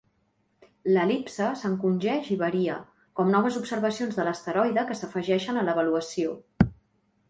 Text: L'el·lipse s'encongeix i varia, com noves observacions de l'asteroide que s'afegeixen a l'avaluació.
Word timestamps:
L'el·lipse 0.95 1.49
s'encongeix 1.59 2.31
i 2.37 2.39
varia, 2.41 2.79
com 3.21 3.31
noves 3.37 3.61
observacions 3.63 4.19
de 4.21 4.29
l'asteroide 4.29 4.89
que 4.91 5.01
s'afegeixen 5.05 5.59
a 5.65 5.69
l'avaluació. 5.71 6.39